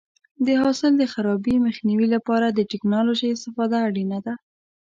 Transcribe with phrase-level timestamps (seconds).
[0.45, 4.33] د حاصل د خرابي مخنیوي لپاره د ټکنالوژۍ استفاده اړینه ده.